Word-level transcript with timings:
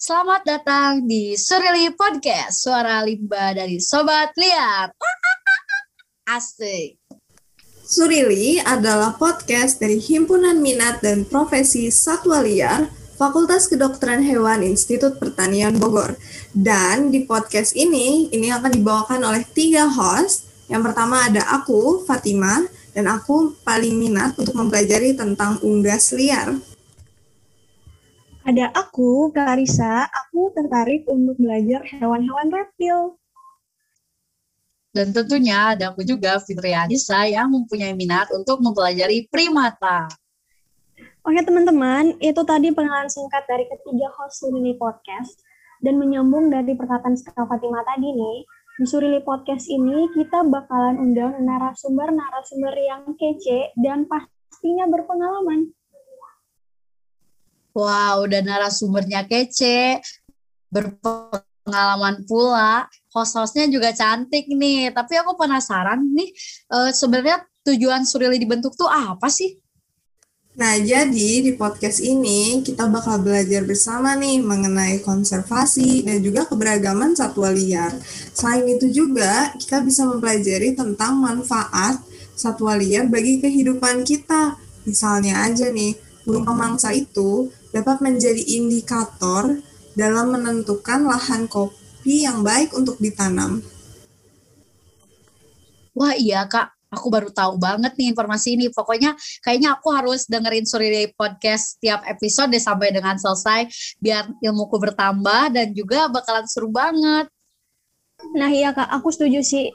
Selamat 0.00 0.40
datang 0.48 1.04
di 1.04 1.36
Surili 1.36 1.92
Podcast, 1.92 2.64
suara 2.64 3.04
limba 3.04 3.52
dari 3.52 3.76
Sobat 3.76 4.32
Liar. 4.32 4.96
Asik. 6.24 6.96
Surili 7.84 8.56
adalah 8.64 9.12
podcast 9.20 9.76
dari 9.76 10.00
Himpunan 10.00 10.56
Minat 10.56 11.04
dan 11.04 11.28
Profesi 11.28 11.92
Satwa 11.92 12.40
Liar, 12.40 12.88
Fakultas 13.20 13.68
Kedokteran 13.68 14.24
Hewan 14.24 14.64
Institut 14.64 15.20
Pertanian 15.20 15.76
Bogor. 15.76 16.16
Dan 16.56 17.12
di 17.12 17.28
podcast 17.28 17.76
ini, 17.76 18.32
ini 18.32 18.48
akan 18.48 18.72
dibawakan 18.72 19.20
oleh 19.20 19.44
tiga 19.52 19.84
host. 19.84 20.48
Yang 20.72 20.88
pertama 20.88 21.28
ada 21.28 21.44
aku, 21.60 22.08
Fatima, 22.08 22.64
dan 22.96 23.04
aku 23.04 23.52
paling 23.68 24.00
minat 24.00 24.32
untuk 24.40 24.56
mempelajari 24.56 25.12
tentang 25.12 25.60
unggas 25.60 26.16
liar. 26.16 26.56
Ada 28.50 28.66
aku, 28.74 29.30
Karisa, 29.30 30.10
aku 30.10 30.50
tertarik 30.50 31.06
untuk 31.06 31.38
belajar 31.38 31.86
hewan-hewan 31.86 32.50
reptil. 32.50 33.14
Dan 34.90 35.14
tentunya 35.14 35.70
ada 35.70 35.94
aku 35.94 36.02
juga, 36.02 36.42
Fitri 36.42 36.74
Anissa, 36.74 37.30
yang 37.30 37.46
mempunyai 37.46 37.94
minat 37.94 38.26
untuk 38.34 38.58
mempelajari 38.58 39.30
primata. 39.30 40.10
Oke 41.22 41.38
teman-teman, 41.46 42.18
itu 42.18 42.42
tadi 42.42 42.74
pengenalan 42.74 43.06
singkat 43.06 43.46
dari 43.46 43.70
ketiga 43.70 44.10
host 44.18 44.42
Surili 44.42 44.74
Podcast. 44.74 45.38
Dan 45.78 46.02
menyambung 46.02 46.50
dari 46.50 46.74
perkataan 46.74 47.14
Kak 47.22 47.46
Fatima 47.46 47.86
tadi 47.86 48.10
nih, 48.10 48.38
di 48.82 48.84
Surili 48.90 49.22
Podcast 49.22 49.70
ini 49.70 50.10
kita 50.10 50.42
bakalan 50.42 50.98
undang 50.98 51.38
narasumber-narasumber 51.38 52.74
yang 52.82 53.14
kece 53.14 53.70
dan 53.78 54.10
pastinya 54.10 54.90
berpengalaman. 54.90 55.70
Wow, 57.70 58.26
udah 58.26 58.40
narasumbernya 58.42 59.30
kece, 59.30 60.02
berpengalaman 60.74 62.26
pula, 62.26 62.90
host-hostnya 63.14 63.70
juga 63.70 63.94
cantik 63.94 64.50
nih. 64.50 64.90
Tapi 64.90 65.12
aku 65.22 65.38
penasaran 65.38 66.02
nih, 66.02 66.30
uh, 66.74 66.90
sebenarnya 66.90 67.46
tujuan 67.66 68.02
Surili 68.02 68.42
dibentuk 68.42 68.74
tuh 68.74 68.90
apa 68.90 69.30
sih? 69.30 69.54
Nah, 70.50 70.76
jadi 70.82 71.46
di 71.46 71.54
podcast 71.54 72.02
ini 72.02 72.58
kita 72.66 72.90
bakal 72.90 73.22
belajar 73.22 73.62
bersama 73.62 74.18
nih 74.18 74.42
mengenai 74.42 74.98
konservasi 74.98 76.02
dan 76.02 76.18
juga 76.20 76.42
keberagaman 76.42 77.14
satwa 77.14 77.54
liar. 77.54 77.94
Selain 78.34 78.66
itu 78.66 78.90
juga 78.90 79.54
kita 79.56 79.78
bisa 79.80 80.04
mempelajari 80.10 80.74
tentang 80.74 81.22
manfaat 81.22 82.02
satwa 82.34 82.74
liar 82.74 83.06
bagi 83.06 83.38
kehidupan 83.38 84.02
kita. 84.02 84.58
Misalnya 84.84 85.46
aja 85.46 85.70
nih, 85.70 85.94
burung 86.26 86.42
pemangsa 86.42 86.90
itu 86.92 87.48
dapat 87.70 88.02
menjadi 88.02 88.42
indikator 88.58 89.62
dalam 89.94 90.34
menentukan 90.34 91.06
lahan 91.06 91.50
kopi 91.50 92.26
yang 92.26 92.42
baik 92.46 92.74
untuk 92.74 92.98
ditanam. 92.98 93.62
Wah 95.94 96.14
iya 96.14 96.46
kak, 96.46 96.70
aku 96.90 97.06
baru 97.10 97.30
tahu 97.30 97.58
banget 97.58 97.94
nih 97.98 98.14
informasi 98.14 98.58
ini. 98.58 98.66
Pokoknya 98.70 99.14
kayaknya 99.42 99.78
aku 99.78 99.90
harus 99.94 100.26
dengerin 100.26 100.66
Suri 100.66 101.10
Podcast 101.14 101.78
tiap 101.82 102.02
episode 102.06 102.54
sampai 102.58 102.94
dengan 102.94 103.18
selesai 103.18 103.66
biar 103.98 104.30
ilmuku 104.42 104.76
bertambah 104.78 105.54
dan 105.54 105.74
juga 105.74 106.10
bakalan 106.10 106.46
seru 106.46 106.70
banget. 106.70 107.30
Nah 108.36 108.50
iya 108.52 108.70
kak, 108.74 108.90
aku 108.90 109.10
setuju 109.14 109.40
sih. 109.40 109.66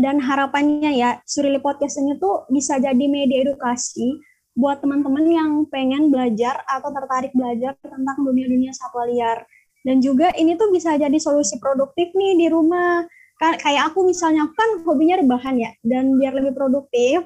Dan 0.00 0.22
harapannya 0.22 0.96
ya, 0.96 1.10
Surili 1.26 1.58
Podcast 1.60 1.98
ini 2.00 2.16
tuh 2.16 2.48
bisa 2.48 2.78
jadi 2.80 3.04
media 3.10 3.42
edukasi 3.44 4.16
buat 4.60 4.84
teman-teman 4.84 5.24
yang 5.24 5.50
pengen 5.72 6.12
belajar 6.12 6.60
atau 6.68 6.92
tertarik 6.92 7.32
belajar 7.32 7.72
tentang 7.80 8.20
dunia-dunia 8.20 8.76
satwa 8.76 9.08
liar. 9.08 9.48
Dan 9.80 10.04
juga 10.04 10.28
ini 10.36 10.60
tuh 10.60 10.68
bisa 10.68 10.92
jadi 11.00 11.16
solusi 11.16 11.56
produktif 11.56 12.12
nih 12.12 12.36
di 12.36 12.46
rumah. 12.52 13.08
Kan 13.40 13.56
kayak 13.56 13.90
aku 13.90 14.04
misalnya 14.04 14.44
aku 14.44 14.52
kan 14.52 14.70
hobinya 14.84 15.16
rebahan 15.24 15.56
ya 15.56 15.72
dan 15.80 16.20
biar 16.20 16.36
lebih 16.36 16.52
produktif 16.52 17.24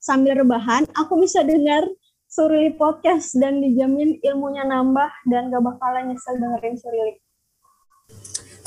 sambil 0.00 0.32
rebahan 0.40 0.88
aku 0.96 1.20
bisa 1.20 1.44
dengar 1.44 1.84
Surili 2.30 2.70
podcast 2.78 3.34
dan 3.36 3.58
dijamin 3.58 4.16
ilmunya 4.22 4.62
nambah 4.62 5.10
dan 5.26 5.50
gak 5.50 5.66
bakalan 5.66 6.14
nyesel 6.14 6.38
dengerin 6.38 6.78
Surili. 6.78 7.18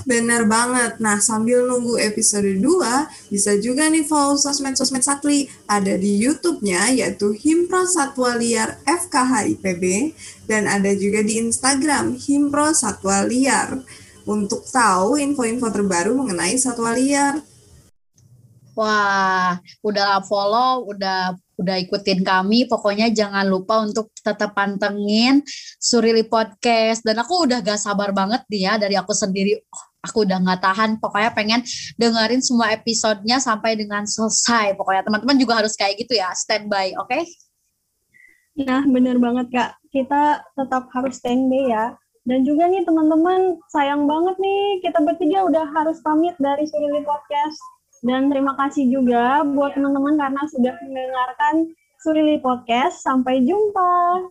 Benar 0.03 0.43
banget. 0.51 0.99
Nah, 0.99 1.23
sambil 1.23 1.63
nunggu 1.63 1.95
episode 1.99 2.59
2, 2.59 3.31
bisa 3.31 3.55
juga 3.59 3.87
nih 3.87 4.03
follow 4.03 4.35
sosmed-sosmed 4.35 5.03
Satli. 5.03 5.47
Ada 5.67 5.95
di 5.95 6.19
YouTube-nya, 6.19 6.91
yaitu 6.91 7.31
Himpro 7.31 7.87
Satwa 7.87 8.35
Liar 8.35 8.83
FKH 8.83 9.47
IPB, 9.55 10.11
dan 10.47 10.67
ada 10.67 10.91
juga 10.91 11.23
di 11.23 11.39
Instagram, 11.39 12.19
Himpro 12.19 12.75
Satwa 12.75 13.23
Liar, 13.23 13.79
untuk 14.23 14.63
tahu 14.67 15.19
info-info 15.19 15.67
terbaru 15.71 16.15
mengenai 16.15 16.55
satwa 16.55 16.95
liar. 16.95 17.43
Wah, 18.73 19.61
udah 19.85 20.25
follow, 20.25 20.89
udah 20.89 21.37
udah 21.61 21.77
ikutin 21.77 22.25
kami. 22.25 22.65
Pokoknya 22.65 23.13
jangan 23.13 23.45
lupa 23.45 23.85
untuk 23.85 24.09
tetap 24.17 24.57
pantengin 24.57 25.45
Surili 25.77 26.25
Podcast. 26.25 27.05
Dan 27.05 27.21
aku 27.21 27.45
udah 27.45 27.61
gak 27.61 27.77
sabar 27.77 28.09
banget 28.09 28.41
nih 28.49 28.61
ya 28.65 28.73
dari 28.81 28.97
aku 28.97 29.13
sendiri. 29.13 29.61
Oh, 29.61 29.85
aku 30.03 30.27
udah 30.27 30.37
gak 30.43 30.61
tahan. 30.61 30.89
Pokoknya 30.99 31.31
pengen 31.31 31.61
dengerin 31.95 32.43
semua 32.43 32.75
episodenya 32.75 33.39
sampai 33.39 33.79
dengan 33.79 34.03
selesai. 34.03 34.75
Pokoknya 34.75 35.07
teman-teman 35.07 35.39
juga 35.39 35.63
harus 35.63 35.73
kayak 35.79 36.03
gitu 36.03 36.19
ya, 36.19 36.29
standby, 36.35 36.91
oke? 36.99 37.07
Okay? 37.07 37.23
Nah, 38.59 38.85
bener 38.85 39.17
banget 39.17 39.49
Kak. 39.49 39.71
Kita 39.89 40.43
tetap 40.53 40.91
harus 40.93 41.17
standby 41.17 41.71
ya. 41.71 41.95
Dan 42.23 42.47
juga 42.47 42.71
nih 42.71 42.87
teman-teman, 42.87 43.59
sayang 43.67 44.07
banget 44.07 44.39
nih 44.39 44.79
kita 44.79 44.99
bertiga 45.03 45.43
udah 45.43 45.65
harus 45.75 45.99
pamit 46.05 46.35
dari 46.39 46.63
Surili 46.69 47.03
Podcast. 47.03 47.59
Dan 48.03 48.27
terima 48.27 48.55
kasih 48.59 48.87
juga 48.91 49.43
buat 49.47 49.75
teman-teman 49.75 50.19
karena 50.19 50.43
sudah 50.51 50.75
mendengarkan 50.83 51.55
Surili 52.03 52.39
Podcast. 52.39 53.03
Sampai 53.03 53.43
jumpa. 53.43 54.23